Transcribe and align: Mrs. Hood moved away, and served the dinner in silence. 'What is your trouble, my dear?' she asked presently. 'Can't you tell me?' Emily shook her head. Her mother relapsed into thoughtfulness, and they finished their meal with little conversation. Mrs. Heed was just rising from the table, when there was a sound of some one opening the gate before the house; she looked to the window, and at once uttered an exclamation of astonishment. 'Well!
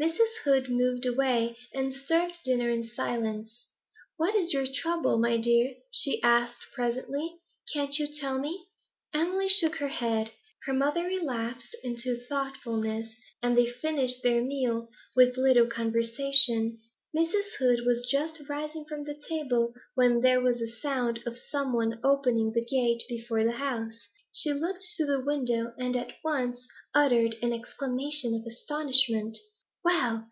Mrs. 0.00 0.34
Hood 0.44 0.70
moved 0.70 1.04
away, 1.04 1.58
and 1.74 1.92
served 1.92 2.36
the 2.42 2.52
dinner 2.52 2.70
in 2.70 2.84
silence. 2.84 3.66
'What 4.16 4.34
is 4.34 4.50
your 4.50 4.66
trouble, 4.66 5.18
my 5.18 5.36
dear?' 5.36 5.74
she 5.90 6.22
asked 6.22 6.68
presently. 6.74 7.36
'Can't 7.74 7.98
you 7.98 8.06
tell 8.06 8.38
me?' 8.38 8.66
Emily 9.12 9.46
shook 9.50 9.76
her 9.76 9.88
head. 9.88 10.30
Her 10.64 10.72
mother 10.72 11.04
relapsed 11.04 11.76
into 11.84 12.16
thoughtfulness, 12.16 13.12
and 13.42 13.58
they 13.58 13.66
finished 13.66 14.22
their 14.22 14.42
meal 14.42 14.88
with 15.14 15.36
little 15.36 15.66
conversation. 15.66 16.78
Mrs. 17.14 17.58
Heed 17.58 17.84
was 17.84 18.08
just 18.10 18.40
rising 18.48 18.86
from 18.86 19.02
the 19.02 19.20
table, 19.28 19.74
when 19.96 20.22
there 20.22 20.40
was 20.40 20.62
a 20.62 20.68
sound 20.80 21.20
of 21.26 21.36
some 21.36 21.74
one 21.74 22.00
opening 22.02 22.52
the 22.54 22.64
gate 22.64 23.02
before 23.06 23.44
the 23.44 23.52
house; 23.52 24.06
she 24.32 24.50
looked 24.54 24.80
to 24.96 25.04
the 25.04 25.22
window, 25.22 25.74
and 25.78 25.94
at 25.94 26.14
once 26.24 26.66
uttered 26.94 27.36
an 27.42 27.52
exclamation 27.52 28.34
of 28.34 28.46
astonishment. 28.46 29.36
'Well! 29.82 30.26